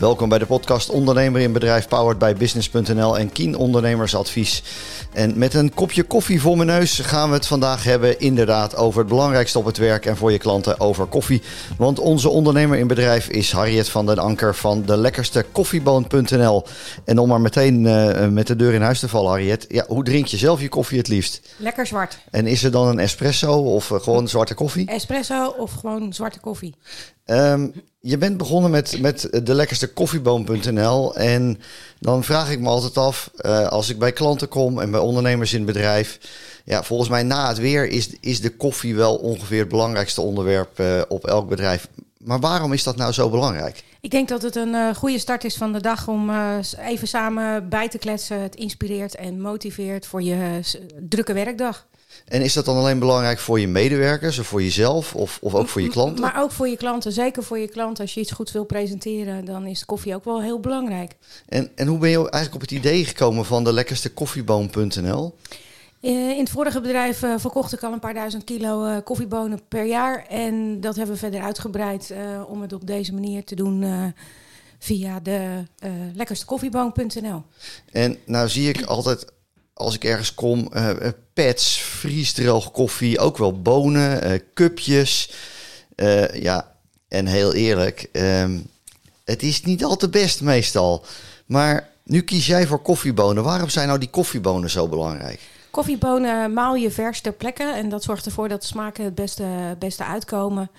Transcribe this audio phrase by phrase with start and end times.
[0.00, 4.62] Welkom bij de podcast Ondernemer in Bedrijf, powered by Business.nl en Kien Ondernemersadvies.
[5.12, 9.00] En met een kopje koffie voor mijn neus gaan we het vandaag hebben inderdaad over
[9.00, 11.42] het belangrijkste op het werk en voor je klanten over koffie.
[11.78, 16.64] Want onze ondernemer in bedrijf is Harriet van den Anker van de lekkerste koffieboon.nl.
[17.04, 19.64] En om maar meteen uh, met de deur in huis te vallen, Harriet.
[19.68, 21.40] Ja, hoe drink je zelf je koffie het liefst?
[21.56, 22.18] Lekker zwart.
[22.30, 24.86] En is er dan een espresso of uh, gewoon zwarte koffie?
[24.86, 26.74] Espresso of gewoon zwarte koffie.
[27.30, 31.16] Um, je bent begonnen met, met de lekkerste koffieboom.nl.
[31.16, 31.60] En
[31.98, 35.52] dan vraag ik me altijd af, uh, als ik bij klanten kom en bij ondernemers
[35.52, 36.18] in het bedrijf.
[36.64, 40.80] Ja, volgens mij na het weer is, is de koffie wel ongeveer het belangrijkste onderwerp
[40.80, 41.88] uh, op elk bedrijf.
[42.18, 43.84] Maar waarom is dat nou zo belangrijk?
[44.00, 47.08] Ik denk dat het een uh, goede start is van de dag om uh, even
[47.08, 48.40] samen bij te kletsen.
[48.40, 50.60] Het inspireert en motiveert voor je
[51.08, 51.86] drukke werkdag.
[52.24, 55.68] En is dat dan alleen belangrijk voor je medewerkers of voor jezelf of, of ook
[55.68, 56.20] voor je klanten?
[56.20, 58.04] Maar ook voor je klanten, zeker voor je klanten.
[58.04, 61.12] Als je iets goed wil presenteren, dan is koffie ook wel heel belangrijk.
[61.48, 65.34] En, en hoe ben je eigenlijk op het idee gekomen van de lekkerste koffieboom.nl?
[66.00, 69.84] In het vorige bedrijf uh, verkocht ik al een paar duizend kilo uh, koffiebonen per
[69.84, 70.26] jaar.
[70.26, 72.12] En dat hebben we verder uitgebreid
[72.46, 73.84] om het op deze manier te doen
[74.78, 75.64] via de
[76.14, 77.42] lekkerstekoffieboon.nl.
[77.92, 79.24] En nou zie ik altijd
[79.74, 80.70] als ik ergens kom,
[81.32, 85.32] pets, vriesdroog koffie, ook wel bonen, cupjes.
[86.32, 86.76] Ja,
[87.08, 88.66] en heel eerlijk, um,
[89.24, 91.04] het is niet al te best meestal.
[91.46, 93.44] Maar nu kies jij voor koffiebonen.
[93.44, 95.40] Waarom zijn nou die koffiebonen zo belangrijk?
[95.70, 99.76] Koffiebonen maal je vers ter plekke en dat zorgt ervoor dat de smaken het beste,
[99.78, 100.70] beste uitkomen.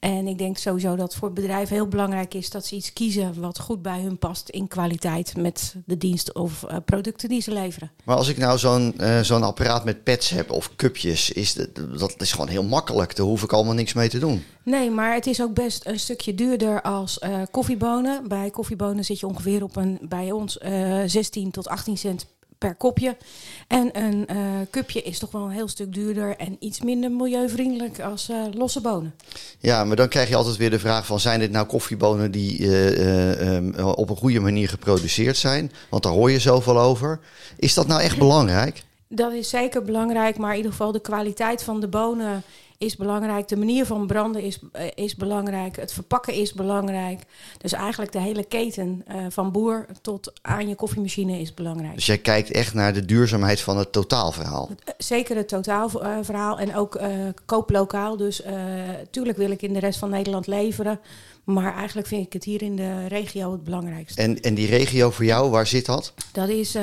[0.00, 3.58] En ik denk sowieso dat voor bedrijven heel belangrijk is dat ze iets kiezen wat
[3.58, 7.90] goed bij hun past in kwaliteit met de dienst of uh, producten die ze leveren.
[8.04, 11.68] Maar als ik nou zo'n uh, zo'n apparaat met pads heb of cupjes, is dat,
[11.98, 13.16] dat is gewoon heel makkelijk.
[13.16, 14.44] Daar hoef ik allemaal niks mee te doen.
[14.62, 18.28] Nee, maar het is ook best een stukje duurder als uh, koffiebonen.
[18.28, 20.58] Bij koffiebonen zit je ongeveer op een bij ons
[21.06, 22.26] 16 tot 18 cent
[22.58, 23.16] per kopje.
[23.66, 24.36] En een uh,
[24.70, 28.80] cupje is toch wel een heel stuk duurder en iets minder milieuvriendelijk als uh, losse
[28.80, 29.14] bonen.
[29.58, 31.20] Ja, maar dan krijg je altijd weer de vraag van...
[31.20, 35.72] zijn dit nou koffiebonen die uh, um, op een goede manier geproduceerd zijn?
[35.90, 37.20] Want daar hoor je zoveel over.
[37.56, 38.82] Is dat nou echt belangrijk?
[39.08, 42.42] Dat is zeker belangrijk, maar in ieder geval de kwaliteit van de bonen
[42.78, 43.48] is belangrijk.
[43.48, 44.58] De manier van branden is,
[44.94, 45.76] is belangrijk.
[45.76, 47.22] Het verpakken is belangrijk.
[47.58, 51.94] Dus eigenlijk de hele keten uh, van boer tot aan je koffiemachine is belangrijk.
[51.94, 54.70] Dus jij kijkt echt naar de duurzaamheid van het totaalverhaal?
[54.98, 57.08] Zeker het totaalverhaal en ook uh,
[57.44, 58.16] koop lokaal.
[58.16, 58.42] Dus
[59.10, 61.00] tuurlijk wil ik in de rest van Nederland leveren.
[61.48, 64.22] Maar eigenlijk vind ik het hier in de regio het belangrijkste.
[64.22, 66.12] En, en die regio voor jou, waar zit dat?
[66.32, 66.82] Dat is uh,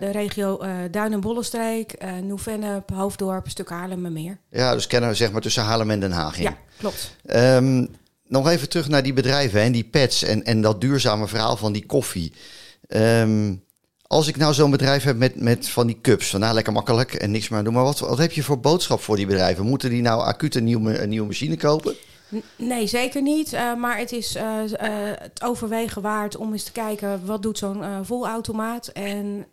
[0.00, 4.38] de regio uh, Duin- en Bollenstreek, uh, Nieuw-Vennep, Hoofddorp, stuk Haarlemmermeer.
[4.50, 6.42] Ja, dus kennen we zeg maar tussen Haarlem en Den Haag in.
[6.42, 7.16] Ja, klopt.
[7.34, 7.88] Um,
[8.28, 11.72] nog even terug naar die bedrijven en die pets en, en dat duurzame verhaal van
[11.72, 12.32] die koffie.
[12.88, 13.64] Um,
[14.02, 17.14] als ik nou zo'n bedrijf heb met, met van die cups, van nou lekker makkelijk
[17.14, 17.74] en niks meer doen.
[17.74, 19.66] Maar wat, wat heb je voor boodschap voor die bedrijven?
[19.66, 21.94] Moeten die nou acuut een nieuwe, een nieuwe machine kopen?
[22.56, 23.52] Nee, zeker niet.
[23.52, 24.78] Uh, maar het is uh, uh,
[25.18, 28.88] het overwegen waard om eens te kijken wat doet zo'n volautomaat.
[28.88, 29.46] En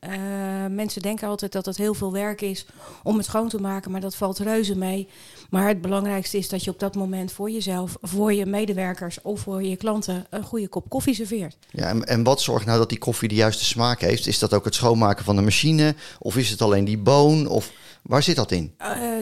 [0.69, 2.66] mensen denken altijd dat het heel veel werk is
[3.03, 5.07] om het schoon te maken, maar dat valt reuze mee.
[5.50, 9.39] Maar het belangrijkste is dat je op dat moment voor jezelf, voor je medewerkers of
[9.39, 11.57] voor je klanten een goede kop koffie serveert.
[11.72, 14.28] Ja, en, en wat zorgt nou dat die koffie de juiste smaak heeft?
[14.28, 15.95] Is dat ook het schoonmaken van de machine?
[16.19, 17.47] Of is het alleen die boon?
[17.47, 17.72] Of
[18.02, 18.74] waar zit dat in?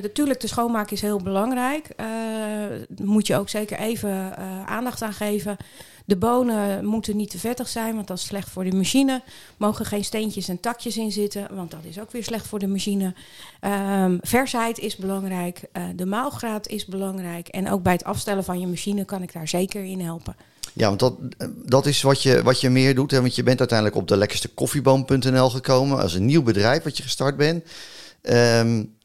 [0.02, 1.90] natuurlijk, de schoonmaak is heel belangrijk.
[3.04, 5.58] moet je ook zeker even uh, aandacht aan geven.
[6.08, 9.22] De bonen moeten niet te vettig zijn, want dat is slecht voor de machine.
[9.58, 12.68] Mogen geen steentjes en takjes in zitten, want dat is ook weer slecht voor de
[12.68, 13.14] machine.
[13.62, 17.48] Um, versheid is belangrijk, uh, de maalgraad is belangrijk.
[17.48, 20.36] En ook bij het afstellen van je machine kan ik daar zeker in helpen.
[20.74, 21.16] Ja, want dat,
[21.66, 23.12] dat is wat je, wat je meer doet.
[23.12, 23.22] Hè?
[23.22, 27.04] Want je bent uiteindelijk op de lekkerste koffieboom.nl gekomen als een nieuw bedrijf wat je
[27.04, 27.64] gestart bent.
[28.22, 28.96] Um,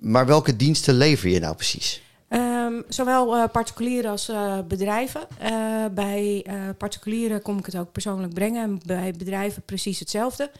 [0.00, 2.02] maar welke diensten lever je nou precies?
[2.28, 5.20] Um, zowel uh, particulieren als uh, bedrijven.
[5.42, 6.46] Uh, bij
[6.78, 10.50] particulieren kom ik het ook persoonlijk brengen en bij bedrijven precies hetzelfde.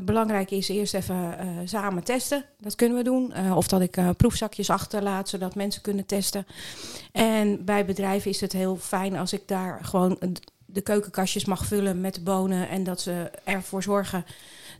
[0.00, 2.44] belangrijk is eerst even samen testen.
[2.60, 3.32] Dat kunnen we doen.
[3.54, 6.46] of dat ik proefzakjes achterlaat zodat mensen kunnen testen.
[7.12, 10.18] En bij bedrijven is het heel fijn als ik daar gewoon
[10.66, 14.24] de keukenkastjes mag vullen met bonen en dat ze ervoor zorgen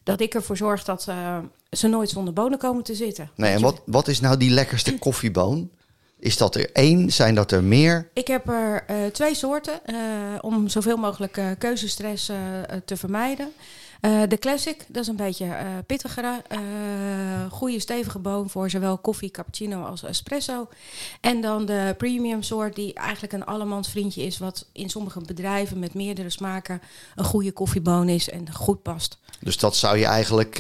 [0.05, 1.39] dat ik ervoor zorg dat uh,
[1.71, 3.31] ze nooit zonder bonen komen te zitten.
[3.35, 5.71] Nee, en wat, wat is nou die lekkerste koffieboon?
[6.19, 7.13] Is dat er één?
[7.13, 8.09] Zijn dat er meer?
[8.13, 9.97] Ik heb er uh, twee soorten uh,
[10.41, 12.31] om zoveel mogelijk keuzestress
[12.85, 13.53] te vermijden.
[14.05, 15.53] Uh, de Classic, dat is een beetje uh,
[15.87, 16.43] pittigere.
[16.53, 16.59] Uh,
[17.51, 20.69] goede stevige boon voor zowel koffie, cappuccino als espresso.
[21.21, 24.39] En dan de premium soort, die eigenlijk een allemans vriendje is...
[24.39, 26.83] wat in sommige bedrijven met meerdere smaken
[27.15, 29.19] een goede koffieboon is en goed past.
[29.41, 30.57] Dus dat zou je eigenlijk,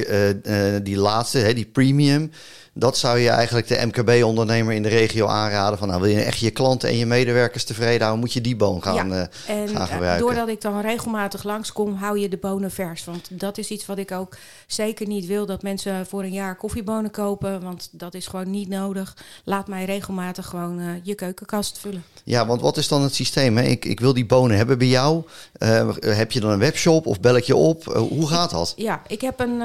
[0.82, 2.30] die laatste, hè, die premium...
[2.76, 5.78] Dat zou je eigenlijk de MKB-ondernemer in de regio aanraden.
[5.78, 8.56] Van nou, wil je echt je klanten en je medewerkers tevreden houden, moet je die
[8.56, 9.28] boon gaan, ja.
[9.46, 10.26] en, gaan gebruiken.
[10.26, 13.04] Doordat ik dan regelmatig langskom, hou je de bonen vers.
[13.04, 14.36] Want dat is iets wat ik ook
[14.66, 15.46] zeker niet wil.
[15.46, 17.62] Dat mensen voor een jaar koffiebonen kopen.
[17.62, 19.16] Want dat is gewoon niet nodig.
[19.44, 22.04] Laat mij regelmatig gewoon uh, je keukenkast vullen.
[22.24, 23.56] Ja, want wat is dan het systeem?
[23.56, 23.62] Hè?
[23.62, 25.22] Ik, ik wil die bonen hebben bij jou.
[25.58, 27.86] Uh, heb je dan een webshop of bel ik je op?
[27.88, 28.72] Uh, hoe gaat dat?
[28.76, 29.62] Ja, ik heb een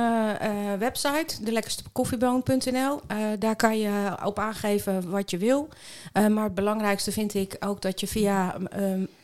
[0.80, 3.00] website, de lekkerste koffieboon.nl.
[3.40, 5.68] daar kan je op aangeven wat je wil.
[6.14, 8.58] maar het belangrijkste vind ik ook dat je via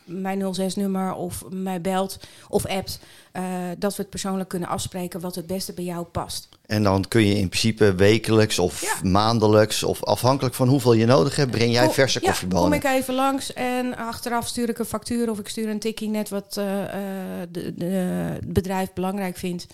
[0.06, 2.18] mijn 06-nummer of mij belt
[2.48, 2.98] of appt.
[3.36, 3.42] Uh,
[3.78, 6.48] dat we het persoonlijk kunnen afspreken wat het beste bij jou past.
[6.66, 11.36] En dan kun je in principe wekelijks of maandelijks of afhankelijk van hoeveel je nodig
[11.36, 12.80] hebt, breng jij verse ja, koffiebonen.
[12.80, 16.08] kom ik even langs en achteraf stuur ik een factuur of ik stuur een tikkie
[16.08, 19.66] net wat de, de, het bedrijf belangrijk vindt.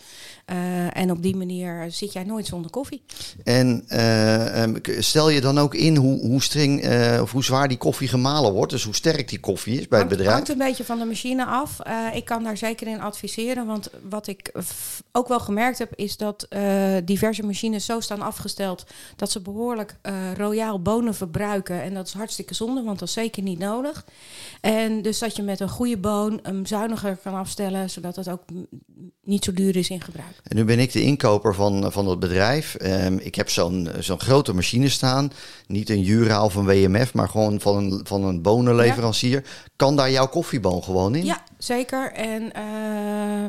[0.93, 3.03] En op die manier zit jij nooit zonder koffie.
[3.45, 3.85] En
[4.63, 6.85] um, stel je dan ook in hoe, hoe streng
[7.21, 10.09] of hoe zwaar die koffie gemalen wordt, dus hoe sterk die koffie is bij het
[10.09, 10.29] bedrijf?
[10.29, 11.79] Het hangt een beetje van de machine af.
[12.15, 14.53] ik kan daar zeker in adviseren, want wat ik
[15.13, 18.85] ook wel gemerkt heb is dat uh, diverse machines zo staan afgesteld
[19.17, 21.83] dat ze behoorlijk uh, royaal bonen verbruiken.
[21.83, 24.05] En dat is hartstikke zonde, want dat is zeker niet nodig.
[24.61, 28.43] En dus dat je met een goede boon hem zuiniger kan afstellen, zodat het ook
[29.25, 30.41] niet zo duur is in gebruik.
[30.43, 32.77] En nu ben ik de inkoper van, van het bedrijf.
[32.83, 35.33] Um, ik heb zo'n zo'n grote machine staan.
[35.67, 39.43] Niet een Jura of een WMF, maar gewoon van een, van een bonenleverancier.
[39.45, 39.51] Ja.
[39.77, 41.25] Kan daar jouw koffieboon gewoon in?
[41.25, 42.13] Ja, zeker.
[42.13, 43.42] En uh,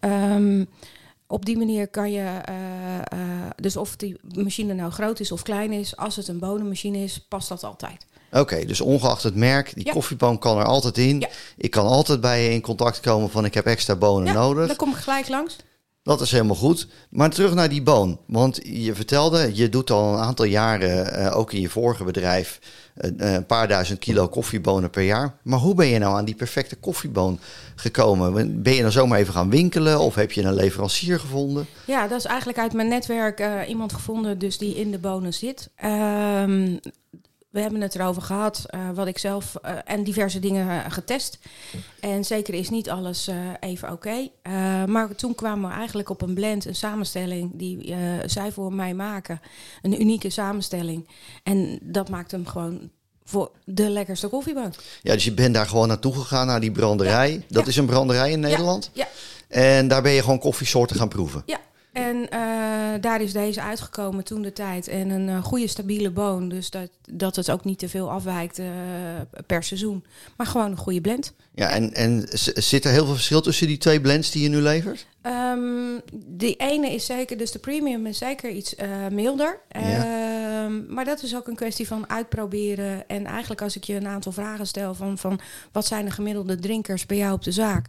[0.00, 0.68] um,
[1.26, 5.42] op die manier kan je, uh, uh, dus of die machine nou groot is of
[5.42, 8.06] klein is, als het een bonenmachine is, past dat altijd.
[8.30, 9.92] Oké, okay, dus ongeacht het merk, die ja.
[9.92, 11.20] koffieboon kan er altijd in.
[11.20, 11.28] Ja.
[11.56, 14.66] Ik kan altijd bij je in contact komen van ik heb extra bonen ja, nodig.
[14.66, 15.56] Dan kom ik gelijk langs.
[16.02, 16.88] Dat is helemaal goed.
[17.10, 18.20] Maar terug naar die boon.
[18.26, 22.60] Want je vertelde, je doet al een aantal jaren, uh, ook in je vorige bedrijf,
[22.96, 25.38] uh, een paar duizend kilo koffiebonen per jaar.
[25.42, 27.38] Maar hoe ben je nou aan die perfecte koffieboon
[27.76, 28.62] gekomen?
[28.62, 31.66] Ben je dan zomaar even gaan winkelen of heb je een leverancier gevonden?
[31.84, 35.34] Ja, dat is eigenlijk uit mijn netwerk uh, iemand gevonden dus die in de bonen
[35.34, 35.70] zit.
[37.58, 41.38] We hebben het erover gehad, uh, wat ik zelf uh, en diverse dingen uh, getest.
[42.00, 44.30] En zeker is niet alles even oké.
[44.42, 44.86] Okay.
[44.86, 47.94] maar toen kwamen we eigenlijk op een blend, een samenstelling die
[48.26, 49.40] zij voor mij maken.
[49.82, 51.08] Een unieke samenstelling.
[51.42, 52.90] En dat maakt hem gewoon
[53.24, 54.74] voor de lekkerste koffieboon.
[55.02, 57.44] Ja, dus je bent daar gewoon naartoe gegaan, naar die branderij.
[57.48, 57.68] Dat ja.
[57.68, 58.90] is een branderij in Nederland?
[58.92, 59.08] Ja.
[59.48, 61.42] En daar ben je gewoon koffiesoorten gaan proeven?
[61.46, 61.60] Ja,
[61.98, 64.88] en uh, daar is deze uitgekomen toen de tijd.
[64.88, 66.48] En een uh, goede stabiele boon.
[66.48, 68.66] Dus dat, dat het ook niet te veel afwijkt uh,
[69.46, 70.04] per seizoen.
[70.36, 71.32] Maar gewoon een goede blend.
[71.54, 72.24] Ja, en, en
[72.54, 75.06] zit er heel veel verschil tussen die twee blends die je nu levert?
[75.22, 78.74] Um, die ene is zeker, dus de premium is zeker iets
[79.10, 79.60] milder.
[79.70, 80.64] Ja.
[80.64, 83.08] Um, maar dat is ook een kwestie van uitproberen.
[83.08, 85.40] En eigenlijk als ik je een aantal vragen stel van, van
[85.72, 87.86] wat zijn de gemiddelde drinkers bij jou op de zaak?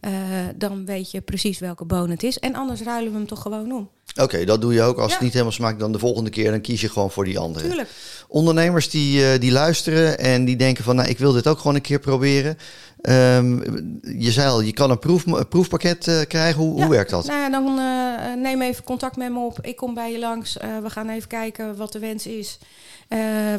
[0.00, 0.10] Uh,
[0.56, 2.38] dan weet je precies welke boon het is.
[2.38, 3.88] En anders ruilen we hem toch gewoon om.
[4.10, 4.98] Oké, okay, dat doe je ook.
[4.98, 5.12] Als ja.
[5.12, 7.66] het niet helemaal smaakt, dan de volgende keer dan kies je gewoon voor die andere.
[7.66, 7.88] Tuurlijk.
[8.28, 11.74] Ondernemers die, uh, die luisteren en die denken van, nou, ik wil dit ook gewoon
[11.74, 12.58] een keer proberen.
[13.02, 16.62] Um, je zei al, je kan een, proef, een proefpakket uh, krijgen.
[16.62, 16.82] Hoe, ja.
[16.82, 17.26] hoe werkt dat?
[17.26, 19.58] Nou ja, dan uh, neem even contact met me op.
[19.60, 20.56] Ik kom bij je langs.
[20.82, 22.58] we gaan even kijken wat de wens is.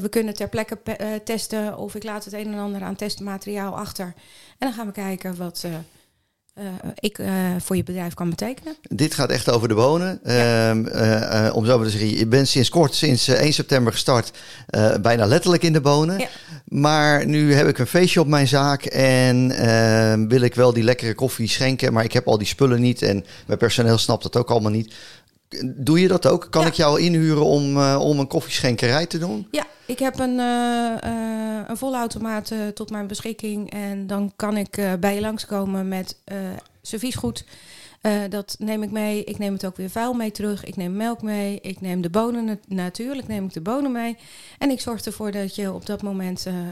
[0.01, 0.77] we kunnen ter plekke
[1.23, 4.05] testen of ik laat het een en ander aan testmateriaal achter.
[4.57, 5.65] En dan gaan we kijken wat
[6.99, 7.29] ik uh,
[7.59, 8.75] voor je bedrijf kan betekenen.
[8.81, 10.19] Dit gaat echt over de wonen.
[10.23, 10.73] Ja.
[10.73, 14.31] Uh, om zo maar te zeggen, je bent sinds kort, sinds 1 september gestart,
[15.01, 16.19] bijna letterlijk in de bonen.
[16.19, 16.27] Ja.
[16.65, 20.83] Maar nu heb ik een feestje op mijn zaak en ehm, wil ik wel die
[20.83, 24.35] lekkere koffie schenken, maar ik heb al die spullen niet en mijn personeel snapt dat
[24.35, 24.93] ook allemaal niet.
[25.65, 26.47] Doe je dat ook?
[26.49, 26.67] Kan ja.
[26.67, 29.47] ik jou inhuren om, om een koffieschenkerij te doen?
[29.51, 33.71] Ja, ik heb een, uh, uh, een volautomaat uh, tot mijn beschikking.
[33.71, 36.17] En dan kan ik bij je langskomen met
[36.81, 37.45] serviesgoed.
[38.01, 39.23] Uh, dat neem ik mee.
[39.23, 40.63] Ik neem het ook weer vuil mee terug.
[40.63, 41.59] Ik neem melk mee.
[41.61, 43.27] Ik neem de bonen natuurlijk.
[43.27, 44.17] Neem ik de bonen mee.
[44.57, 46.63] En ik zorg ervoor dat je op dat moment, uh, uh,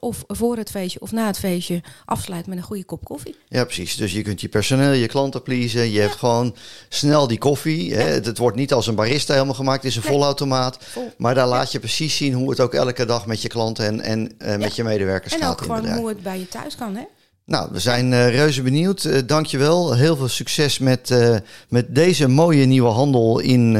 [0.00, 3.36] of voor het feestje of na het feestje, afsluit met een goede kop koffie.
[3.48, 3.96] Ja, precies.
[3.96, 5.80] Dus je kunt je personeel, je klanten pleasen.
[5.80, 6.00] Je ja.
[6.00, 6.54] hebt gewoon
[6.88, 7.88] snel die koffie.
[7.88, 7.96] Ja.
[7.96, 8.02] Hè?
[8.02, 9.82] Het, het, wordt niet als een barista helemaal gemaakt.
[9.82, 10.12] Het is een nee.
[10.12, 10.78] volautomaat.
[10.80, 11.12] Vol.
[11.16, 14.38] Maar daar laat je precies zien hoe het ook elke dag met je klanten en,
[14.38, 15.60] en met je medewerkers en gaat.
[15.60, 17.04] En ook gewoon hoe het bij je thuis kan, hè?
[17.46, 19.04] Nou, we zijn uh, reuze benieuwd.
[19.04, 19.94] Uh, dankjewel.
[19.94, 21.36] Heel veel succes met, uh,
[21.68, 23.76] met deze mooie nieuwe handel in,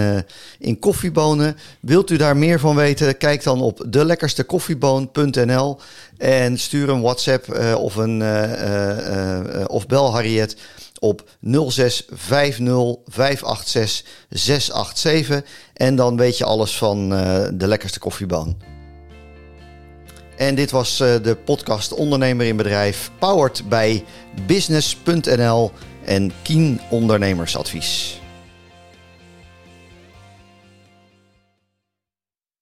[0.59, 1.57] in koffiebonen.
[1.81, 3.17] Wilt u daar meer van weten?
[3.17, 5.79] Kijk dan op delekkerstekoffieboon.nl
[6.19, 8.23] en stuur een WhatsApp of, een,
[9.67, 10.57] of bel Harriet
[10.99, 11.29] op
[11.69, 15.43] 06 50 586 687.
[15.75, 17.09] En dan weet je alles van
[17.55, 18.57] de lekkerste koffieboon.
[20.41, 24.05] En dit was uh, de podcast Ondernemer in Bedrijf, powered bij
[24.47, 25.73] business.nl
[26.05, 28.20] en Kien Ondernemersadvies.